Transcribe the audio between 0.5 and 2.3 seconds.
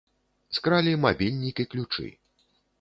Скралі мабільнік і ключы.